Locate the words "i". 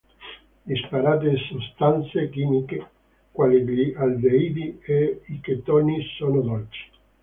5.27-5.39